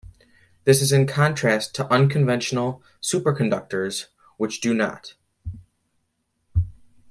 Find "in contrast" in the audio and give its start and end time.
0.91-1.75